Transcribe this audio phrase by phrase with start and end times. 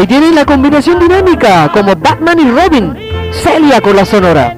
[0.00, 2.96] Ahí tienen la combinación dinámica, como Batman y Robin.
[3.32, 4.56] Celia con la sonora.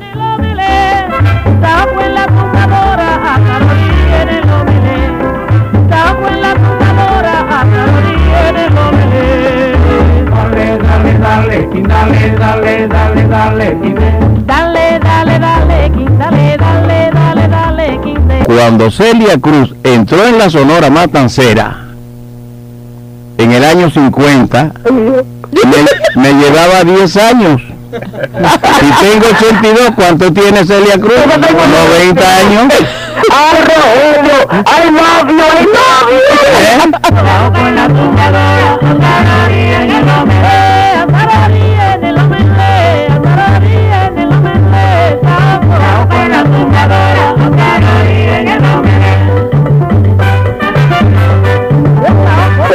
[10.79, 13.79] dale, dale, dale, dale, dale, dale,
[14.47, 21.92] dale, dale, dale, dale, dale, Cuando Celia Cruz entró en la Sonora Matancera,
[23.39, 24.73] en el año 50,
[25.51, 25.87] me,
[26.21, 27.63] me llevaba 10 años.
[27.93, 31.13] Y tengo 82, ¿cuánto tiene Celia Cruz?
[31.27, 32.73] 90 años.
[33.31, 34.49] ¡Ay, Rogelio!
[34.65, 35.45] ¡Ay, novio!
[35.45, 35.67] ¡Ay,
[36.91, 37.03] novio!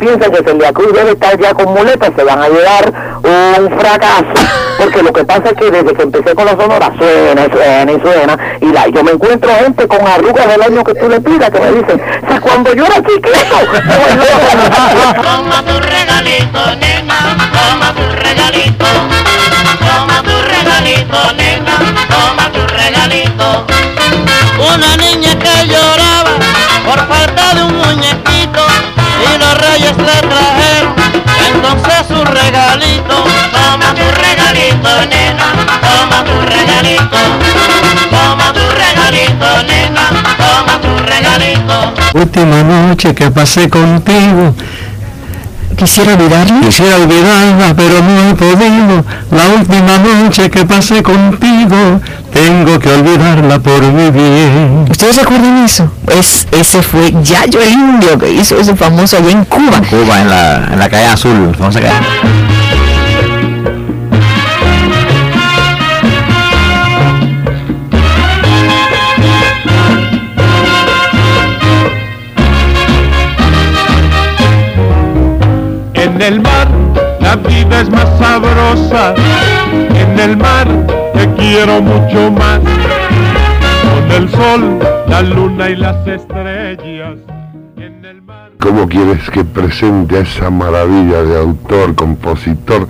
[0.07, 2.93] Piensa que Celia Cruz debe estar ya con muletas, se van a llevar
[3.23, 4.25] un fracaso,
[4.77, 7.91] porque lo que pasa es que desde que empecé con la sonora suena y suena
[7.91, 11.19] y suena, y la, yo me encuentro gente con arrugas del año que tú le
[11.19, 13.27] pidas que me dicen, si cuando yo era chiquito,
[15.21, 17.86] toma tu regalito, nena, toma
[42.19, 44.53] Última noche que pasé contigo
[45.77, 46.61] Quisiera olvidarla.
[46.61, 49.05] Quisiera olvidarla, pero no he podido.
[49.29, 52.01] La última noche que pasé contigo,
[52.33, 54.85] tengo que olvidarla por mi bien.
[54.89, 55.91] ¿Ustedes recuerdan eso?
[56.07, 59.79] Es, ese fue Yayo el Indio que hizo ese famoso allá en Cuba.
[59.87, 61.79] Cuba, en la, en la calle azul, vamos a
[76.17, 76.67] En el mar
[77.21, 79.13] la vida es más sabrosa.
[79.93, 80.67] En el mar
[81.13, 82.59] te quiero mucho más.
[83.83, 87.17] Con el sol, la luna y las estrellas.
[87.75, 88.49] En el mar.
[88.59, 92.87] ¿Cómo quieres que presente a esa maravilla de autor, compositor,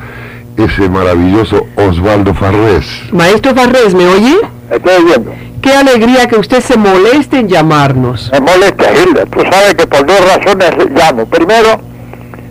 [0.55, 2.85] ese maravilloso Osvaldo Farrés?
[3.11, 4.37] Maestro Farrés, ¿me oye?
[4.71, 5.33] Estoy oyendo.
[5.61, 8.31] Qué alegría que usted se moleste en llamarnos.
[8.31, 9.25] Me molesta, Hilda.
[9.25, 11.25] Tú sabes que por dos razones llamo.
[11.25, 11.81] Primero,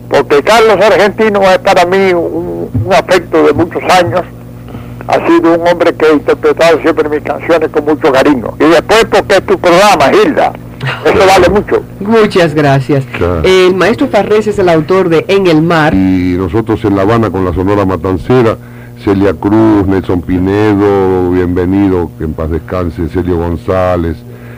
[0.08, 4.22] porque Carlos Argentino es para mí un, un afecto de muchos años.
[5.08, 8.54] Ha sido un hombre que ha interpretado siempre mis canciones con mucho cariño.
[8.58, 10.52] Y después porque es tu programa, Hilda.
[11.04, 11.82] Eso vale mucho.
[12.00, 13.04] Muchas gracias.
[13.16, 13.42] Claro.
[13.44, 15.94] El maestro Farrés es el autor de En el Mar.
[15.94, 18.56] Y nosotros en La Habana con la Sonora Matancera,
[19.04, 24.16] Celia Cruz, Nelson Pinedo, bienvenido, que en paz descanse, Celio González.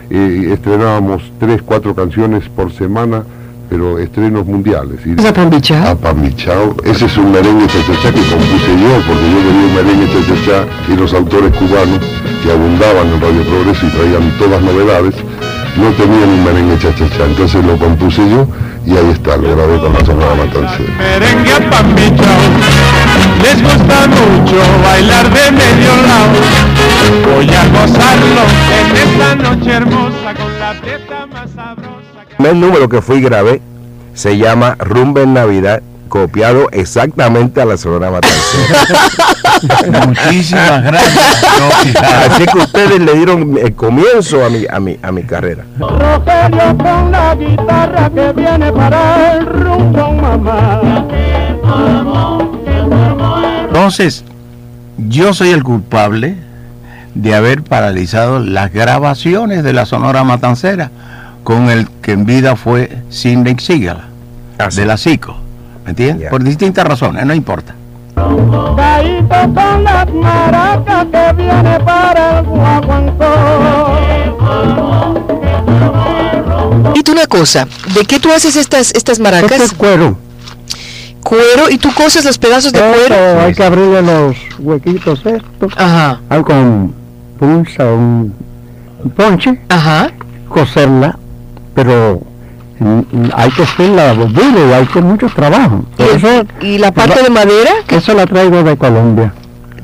[0.09, 3.23] eh, estrenábamos tres, cuatro canciones por semana,
[3.69, 4.99] pero estrenos mundiales.
[5.05, 5.89] Y, ¿Es apambichado?
[5.89, 6.75] Apamichao.
[6.83, 10.95] Ese es un merengue chachachá que compuse yo, porque yo quería un merengue chachachá y
[10.97, 11.99] los autores cubanos
[12.43, 15.15] que abundaban en Radio Progreso y traían todas novedades,
[15.77, 17.25] no tenían un merengue chachachá.
[17.25, 18.47] Entonces lo compuse yo
[18.85, 20.93] y ahí está, lo grabé con la Sonora Matancera.
[20.97, 22.89] Merengue a pan bichao.
[23.43, 26.39] Les gusta mucho bailar de medio lado.
[27.25, 28.43] Voy a gozarlo
[28.79, 31.88] en esta noche hermosa con la fiesta más sabrosa.
[32.39, 33.61] El número que fui y grabé
[34.13, 38.79] se llama Rumba en Navidad, copiado exactamente a la Sonora Matancera.
[40.07, 41.43] Muchísimas gracias.
[42.31, 45.65] Así que ustedes le dieron el comienzo a mi, a mi, a mi carrera.
[45.79, 50.81] Rogelio con la guitarra que viene para el rumbo, mamá.
[53.67, 54.23] Entonces,
[54.97, 56.37] yo soy el culpable
[57.15, 60.89] de haber paralizado las grabaciones de la Sonora Matancera
[61.43, 64.03] con el que en vida fue Sidney Seagal,
[64.75, 65.35] de la CICO.
[65.85, 66.29] ¿Me entiendes?
[66.29, 67.73] Por distintas razones, no importa.
[68.15, 73.25] Caíto con las maracas que viene para el guaguancó.
[76.95, 79.51] Y tú una cosa, ¿de qué tú haces estas, estas maracas?
[79.51, 80.17] Este es cuero.
[81.23, 83.41] Cuero y tú coses los pedazos de Eso, cuero.
[83.41, 85.73] hay que abrirle los huequitos estos.
[85.77, 86.93] Ajá, Hay con
[87.37, 88.33] punza, un,
[89.03, 90.09] un ponche, ajá.
[90.47, 91.17] coserla,
[91.73, 92.21] pero
[92.79, 95.83] mm, mm, hay que hacerla duro, hay que mucho trabajo.
[95.97, 96.45] ¿Y, eso,
[96.79, 99.33] la parte de madera que eso la traigo de Colombia.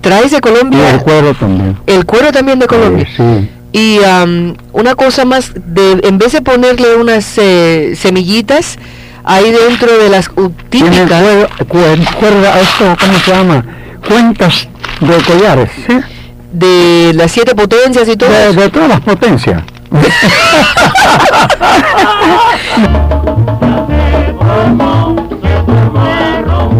[0.01, 0.91] traes de Y Colombia?
[0.91, 1.77] el cuero también.
[1.87, 3.07] El cuero también de Colombia.
[3.15, 3.49] Sí.
[3.71, 8.77] Y am, una cosa más, de, en vez de ponerle unas eh, semillitas
[9.27, 10.29] Ahí dentro de las
[10.69, 13.65] típicas cuer- cuer- cuerda, esto, ¿cómo se llama?
[14.07, 14.67] Cuentas
[15.01, 15.97] de collares, ¿sí?
[16.53, 18.29] de las siete potencias y todo.
[18.29, 19.63] De todas las potencias.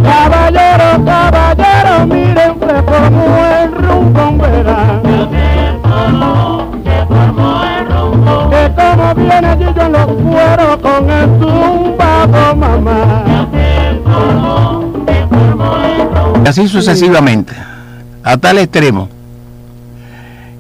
[0.04, 5.02] Caballero, caballero, miren se formó el rumbo verán.
[8.50, 13.24] Que como viene Gillo en los cueros con el zumbado mamá.
[16.44, 17.54] Y así sucesivamente,
[18.24, 19.10] a tal extremo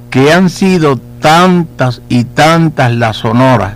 [0.10, 3.74] que han sido tantas y tantas las sonoras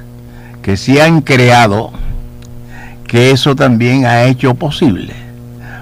[0.62, 1.90] que se han creado
[3.08, 5.16] que eso también ha hecho posible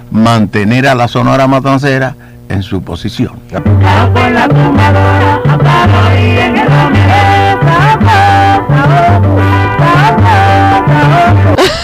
[0.10, 2.16] mantener a la sonora matancera
[2.48, 3.34] en su posición.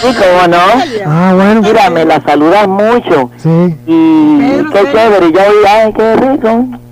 [0.01, 0.57] Sí, cómo no.
[1.05, 1.61] Ah, bueno.
[1.61, 3.31] Mira, me la saludas mucho.
[3.35, 3.75] Sí.
[3.85, 5.29] Y qué chévere.
[5.33, 6.82] Yo oí, ay, qué rico.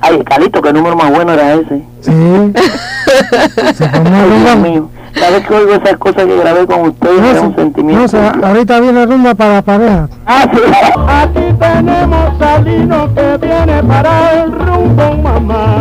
[0.00, 1.82] Ay, Calito, qué número más bueno era ese.
[2.00, 2.12] Sí.
[3.74, 4.88] Se mío.
[5.14, 8.02] Sabes que oigo esas cosas que grabé con ustedes, No, era se- un sentimiento.
[8.02, 10.08] no, se- ahorita viene rumba para pareja.
[10.26, 10.60] Ah, sí.
[11.06, 15.76] Aquí tenemos Salino que viene para el rumbo mamá.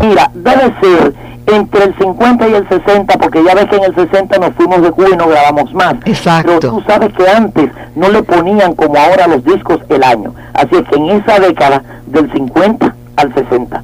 [0.00, 1.14] Mira, debe ser
[1.48, 4.82] entre el 50 y el 60, porque ya ves que en el 60 nos fuimos
[4.82, 5.94] de Cuba y no grabamos más.
[6.04, 6.58] Exacto.
[6.60, 10.34] Pero tú sabes que antes no le ponían como ahora los discos el año.
[10.54, 13.82] Así es que en esa década, del 50 al 60.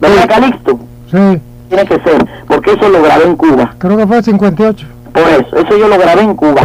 [0.00, 0.78] ¿Verdad, Calixto?
[1.10, 3.74] Sí, Tiene que ser, porque eso lo grabé en Cuba.
[3.78, 4.86] creo que fue el 58.
[5.12, 6.62] Por eso, eso yo lo grabé en Cuba.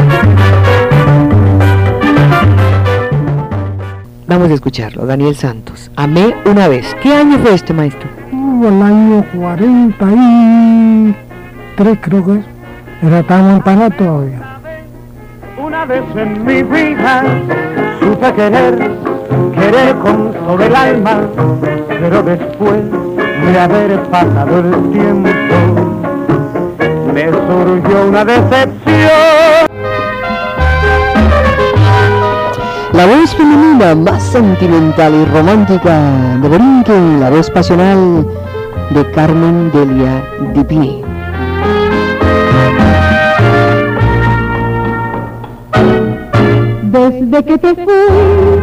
[4.28, 5.90] Vamos a escucharlo, Daniel Santos.
[5.96, 6.96] Amé una vez.
[7.02, 8.10] ¿Qué año fue este, maestro?
[8.58, 12.46] Uh, el año 43 creo que es.
[13.04, 14.58] Era tan empanado todavía.
[15.64, 17.24] Una vez en mi vida
[18.00, 18.98] supe querer,
[19.54, 21.20] querer con todo el alma,
[21.88, 22.82] pero después
[23.46, 25.30] de haber pasado el tiempo,
[27.14, 29.68] me surgió una decepción.
[32.94, 36.00] La voz femenina más sentimental y romántica
[36.42, 38.26] de Borinquen, la voz pasional
[38.92, 40.24] de Carmen Delia
[40.54, 41.04] Dipini.
[46.84, 48.57] Desde que te fuiste,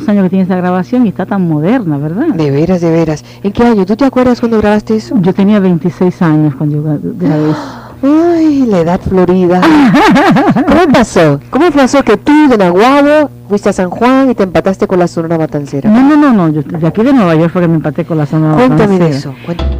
[0.00, 2.28] tantos años que tiene esa grabación y está tan moderna, ¿verdad?
[2.34, 3.24] De veras, de veras.
[3.42, 3.84] ¿En qué año?
[3.86, 5.14] ¿Tú te acuerdas cuando grabaste eso?
[5.20, 7.86] Yo tenía 26 años cuando yo gra- grabé eso.
[8.02, 9.60] Ay, la edad florida.
[10.66, 11.38] ¿Cómo pasó?
[11.50, 15.06] ¿Cómo pasó que tú de Naguabo fuiste a San Juan y te empataste con la
[15.06, 15.90] Sonora Matancera?
[15.90, 18.16] No, no, no, no, yo de aquí de Nueva York fue que me empaté con
[18.16, 19.34] la zona Cuéntame de eso.
[19.44, 19.76] cuéntame.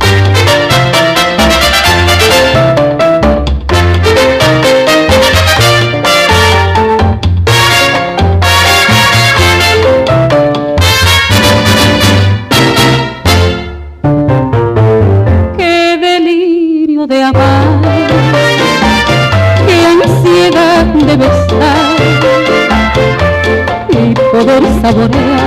[24.90, 25.40] Saborear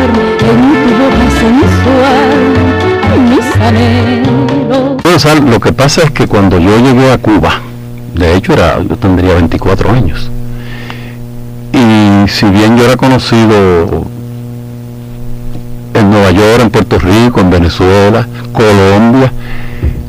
[5.50, 7.62] lo que pasa es que cuando yo llegué a Cuba,
[8.16, 10.30] de hecho era, yo tendría 24 años,
[11.72, 14.06] y si bien yo era conocido
[15.94, 19.32] en Nueva York, en Puerto Rico, en Venezuela, Colombia,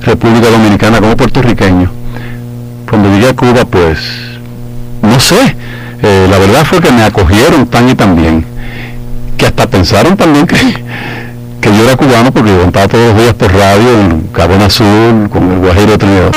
[0.03, 1.91] República Dominicana como puertorriqueño,
[2.88, 3.99] cuando llegué a Cuba, pues,
[5.03, 5.57] no sé,
[6.03, 8.45] eh, la verdad fue que me acogieron tan y tan bien,
[9.45, 10.57] que hasta pensaron también que,
[11.61, 15.53] que yo era cubano porque yo todos los días por radio en Cabo Azul con
[15.53, 16.31] el Guajiro Trinidad.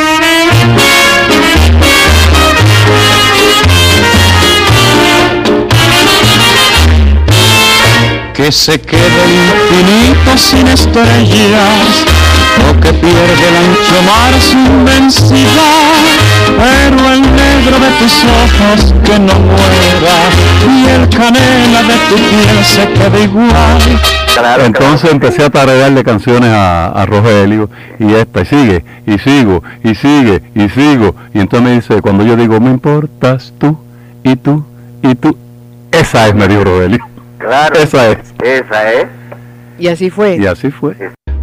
[8.33, 12.16] que se quede el infinito sin estrellas
[12.87, 15.97] que pierde el ancho mar su inmensidad
[16.57, 20.29] pero el negro de tus ojos que no muera
[20.65, 26.87] y el canela de tu piel se quede igual Entonces empecé a tararearle canciones a,
[26.87, 31.15] a Rogelio y esta, y sigue, y sigo, y sigue, y sigo.
[31.33, 33.77] Y entonces me dice, cuando yo digo, me importas tú,
[34.23, 34.63] y tú,
[35.01, 35.35] y tú,
[35.91, 36.99] esa es, me dijo Rogelio.
[37.39, 37.75] Claro.
[37.79, 38.19] Esa es.
[38.43, 39.07] Esa es.
[39.79, 40.37] Y así fue.
[40.37, 40.95] Y así fue.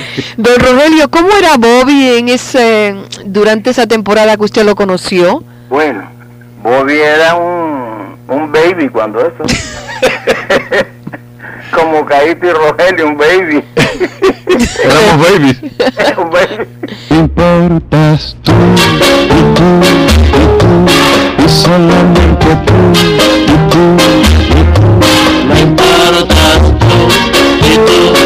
[0.36, 5.42] Don Rogelio, ¿cómo era Bobby en ese durante esa temporada que usted lo conoció?
[5.68, 6.02] Bueno,
[6.62, 9.44] Bobby era un, un baby cuando eso.
[11.72, 13.64] Como Caíto y Rogelio, un baby.
[14.84, 15.56] Éramos babies.
[16.16, 16.66] un baby.
[17.10, 23.82] Me importas tú y tú y tú y solamente tú y tú
[24.48, 24.84] y tú.
[25.48, 26.94] Me importas tú
[27.60, 28.25] y tú y tú y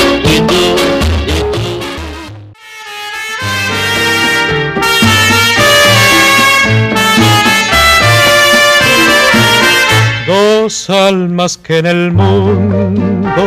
[10.71, 13.43] Dos almas que en el mundo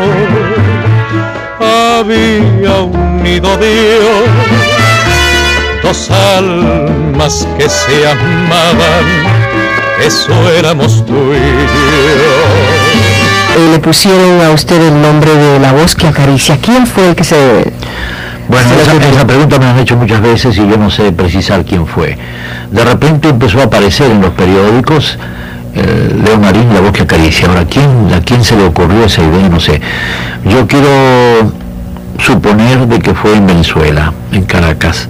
[1.58, 4.28] había unido Dios.
[5.82, 9.06] Dos almas que se amaban,
[10.04, 11.40] eso éramos tú y
[13.56, 13.72] yo.
[13.72, 16.58] Le pusieron a usted el nombre de la voz que acaricia.
[16.60, 17.72] ¿Quién fue el que se...
[18.48, 21.64] Bueno, esa, esa pregunta me la han hecho muchas veces y yo no sé precisar
[21.64, 22.18] quién fue.
[22.70, 25.18] De repente empezó a aparecer en los periódicos
[25.74, 27.48] eh, Leo Marín, la voz que acaricia.
[27.48, 29.48] Ahora, ¿quién, ¿a quién se le ocurrió esa idea?
[29.48, 29.80] No sé.
[30.44, 31.52] Yo quiero
[32.18, 35.08] suponer de que fue en Venezuela, en Caracas.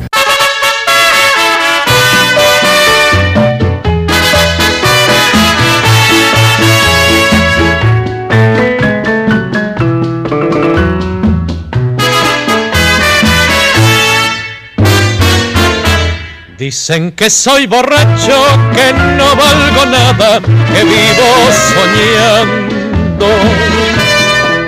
[16.64, 18.42] Dicen que soy borracho,
[18.74, 21.28] que no valgo nada, que vivo
[21.74, 23.26] soñando.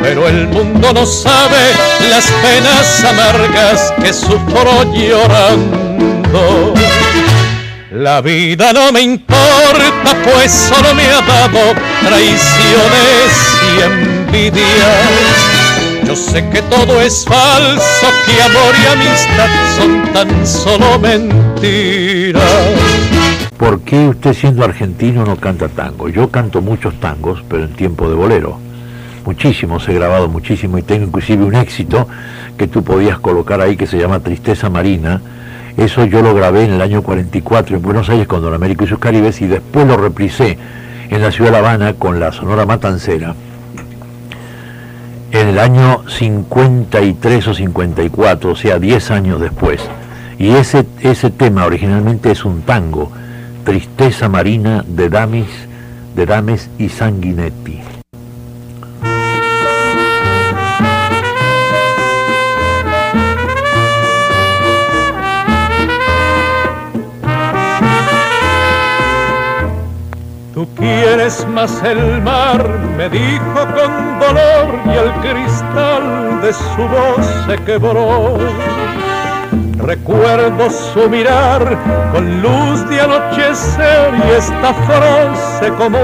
[0.02, 1.72] Pero el mundo no sabe
[2.10, 6.74] las penas amargas que sufro llorando.
[7.92, 11.72] La vida no me importa, pues solo me ha dado
[12.02, 13.32] traiciones
[13.72, 15.55] y envidias.
[16.06, 22.44] Yo sé que todo es falso, que amor y amistad son tan solo mentiras.
[23.56, 26.08] ¿Por qué usted siendo argentino no canta tango?
[26.08, 28.60] Yo canto muchos tangos, pero en tiempo de bolero.
[29.25, 32.06] Muchísimos, he grabado muchísimo y tengo inclusive un éxito
[32.56, 35.20] que tú podías colocar ahí que se llama Tristeza Marina.
[35.76, 38.86] Eso yo lo grabé en el año 44 en Buenos Aires con Don Américo y
[38.86, 40.56] sus Caribes y después lo reprisé
[41.10, 43.34] en la ciudad de La Habana con la Sonora Matancera
[45.40, 49.81] en el año 53 o 54, o sea, 10 años después.
[50.38, 53.11] Y ese, ese tema originalmente es un tango,
[53.64, 55.49] Tristeza Marina de Damis,
[56.14, 57.95] de Dames y Sanguinetti.
[70.56, 77.26] Tú quieres más el mar, me dijo con dolor y el cristal de su voz
[77.46, 78.38] se quebró.
[79.76, 81.60] Recuerdo su mirar
[82.10, 85.98] con luz de anochecer y esta frase como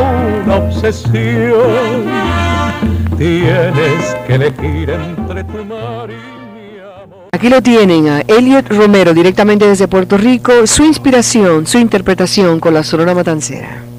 [0.44, 2.10] una obsesión.
[3.16, 9.88] Tienes que elegir entre tu mar y Aquí lo tienen a Elliot Romero directamente desde
[9.88, 13.91] Puerto Rico, su inspiración, su interpretación con la Sonora Matancera.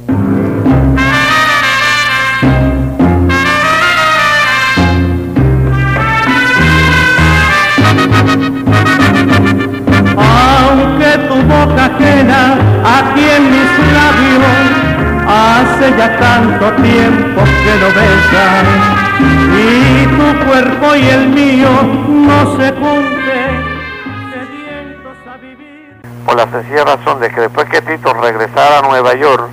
[16.63, 18.65] Tanto tiempo que lo besan
[19.53, 21.70] y tu cuerpo y el mío
[22.08, 23.74] no se junten
[25.29, 25.96] a vivir.
[26.25, 29.50] por la sencilla razón de que después que Tito regresara a Nueva York,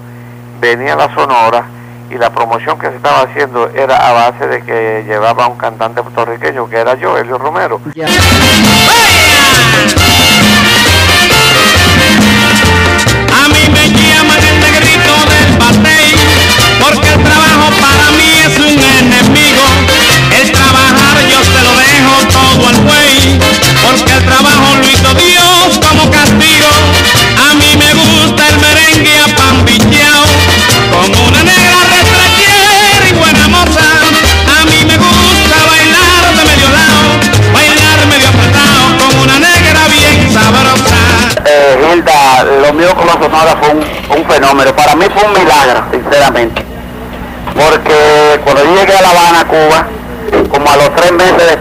[0.61, 1.64] venía la Sonora
[2.11, 5.59] y la promoción que se estaba haciendo era a base de que llevaba a un
[5.59, 7.81] cantante puertorriqueño que era yo, Elio Romero.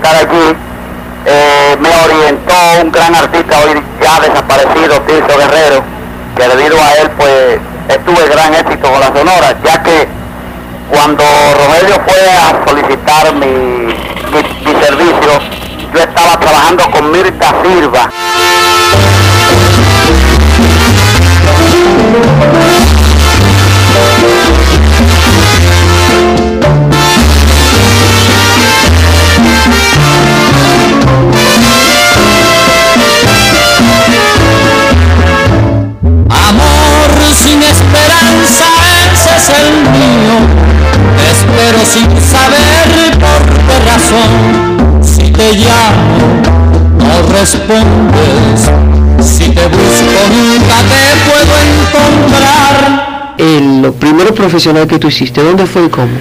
[0.09, 0.55] Estar allí,
[1.25, 5.83] eh, me orientó un gran artista hoy ya desaparecido, Tirso Guerrero,
[6.35, 10.07] que debido a él, pues, estuve gran éxito con la Sonora, ya que
[10.89, 15.39] cuando Rogelio fue a solicitar mi, mi- mi servicio,
[15.93, 18.09] yo estaba trabajando con Mirta Silva.
[37.69, 38.65] Esperanza,
[39.13, 40.35] ese es el mío.
[41.17, 42.87] Te espero sin saber
[43.19, 44.31] por qué razón.
[45.01, 46.17] Si te llamo,
[46.99, 48.69] no respondes.
[49.21, 53.35] Si te busco, nunca te puedo encontrar.
[53.37, 56.11] El lo primero profesional que tú hiciste, ¿dónde fue y cómo?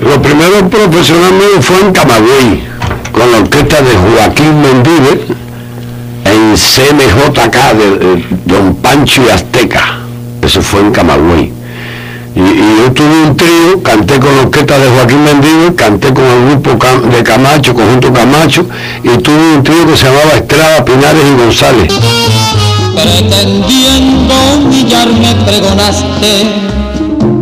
[0.00, 2.62] Lo primero profesional mío fue en Camagüey,
[3.12, 5.20] con la orquesta de Joaquín Mendívez,
[6.24, 9.95] en CMJK de, de Don Pancho y Azteca.
[10.46, 11.52] Eso fue en Camagüey.
[12.36, 16.50] Y, yo tuve un trío, canté con la orquesta de Joaquín Mendívez, canté con el
[16.50, 16.78] grupo
[17.10, 18.64] de Camacho, conjunto Camacho,
[19.02, 21.92] y tuve un trío que se llamaba Estrada, Pinares y González.
[22.94, 26.42] Pretendiendo humillarme pregonaste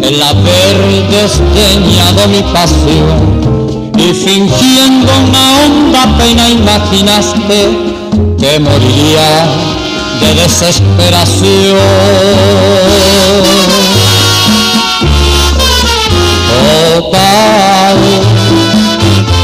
[0.00, 7.68] el haber desdeñado mi pasión y fingiendo una honda pena imaginaste
[8.38, 9.73] que moriría
[10.20, 11.78] de desesperación.
[16.94, 17.96] Total,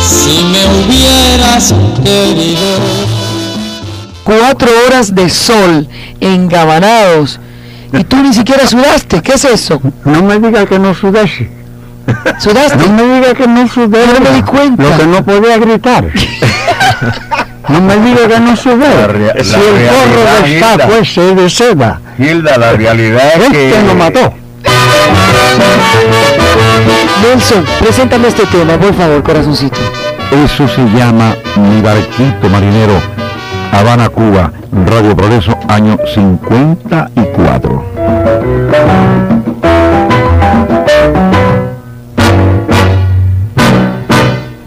[0.03, 3.11] si me hubieras querido.
[4.25, 5.89] Cuatro horas de sol
[6.21, 7.41] engabanados
[7.93, 9.23] y tú ni siquiera sudaste.
[9.23, 9.81] ¿Qué es eso?
[10.05, 11.51] No me diga que no sudé.
[12.39, 12.89] ¿Sudaste?
[12.89, 14.07] No me diga que no sudé.
[14.07, 14.83] No me di cuenta.
[14.83, 16.07] Lo que no podía gritar.
[17.73, 18.55] No me diga que no.
[18.77, 20.69] La rea- si el gorro realidad, de Hilda.
[20.79, 23.83] saco ese de seda, Hilda, la realidad es este que...
[23.87, 24.33] lo mató.
[27.23, 29.79] Nelson, preséntame este tema, por favor, corazoncito.
[30.45, 33.01] Eso se llama Mi Barquito Marinero,
[33.73, 34.53] Habana, Cuba,
[34.87, 37.85] Radio Progreso, año 54.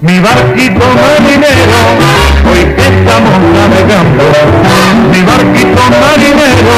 [0.02, 1.80] Mi barquito marinero,
[3.13, 4.23] estamos navegando.
[5.12, 6.76] Mi barquito marinero,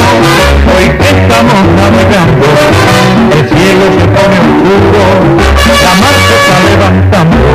[0.76, 2.46] hoy que estamos navegando.
[3.32, 5.04] El cielo se pone oscuro,
[5.82, 7.46] la mar se está levantando.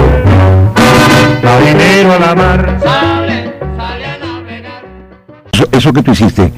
[1.43, 2.59] Marinero a la mar.
[5.51, 6.51] Eso, eso que tú hiciste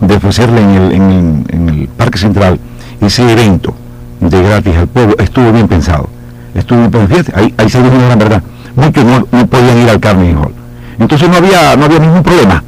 [0.00, 2.60] de ofrecerle en el, en, el, en el Parque Central
[3.00, 3.74] ese evento
[4.20, 6.08] de gratis al pueblo, estuvo bien pensado.
[6.54, 7.16] Estuvo bien pensado.
[7.16, 8.42] Fíjate, ahí, ahí se dijo una gran verdad.
[8.76, 10.63] Muchos no, no podían ir al Carnegie Hall.
[10.98, 12.62] Entonces no había, no había ningún problema.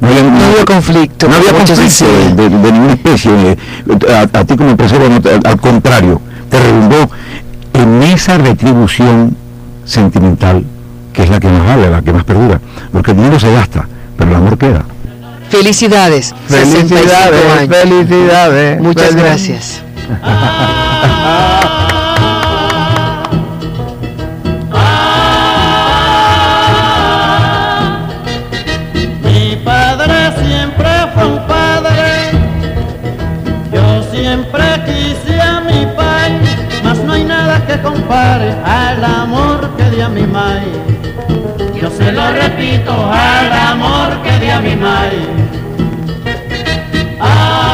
[0.00, 1.28] No había, No había conflicto.
[1.28, 2.04] no había conflicto
[2.36, 3.32] de, de ninguna especie.
[3.52, 3.56] eh,
[4.12, 5.08] A, a ti como empresario,
[5.44, 7.08] al contrario, te redundó
[7.74, 9.36] en esa retribución
[9.84, 10.64] sentimental
[11.12, 12.60] que es la que más vale, la que más perdura.
[12.92, 14.84] Porque el dinero se gasta, pero el amor queda.
[15.48, 16.34] Felicidades.
[16.48, 17.76] 65 Felicidades, años.
[17.76, 18.80] felicidades.
[18.80, 19.82] Muchas gracias.
[38.12, 40.62] al amor que di a mi mai.
[41.80, 45.16] Yo se lo repito, al amor que di a mi mai.
[47.20, 47.73] Ah,